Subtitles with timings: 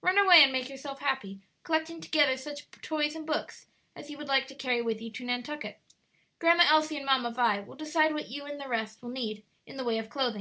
[0.00, 4.26] Run away and make yourself happy, collecting together such toys and books as you would
[4.26, 5.78] like to carry with you to Nantucket.
[6.38, 9.76] Grandma Elsie and Mamma Vi will decide what you and the rest will need in
[9.76, 10.40] the way of clothing."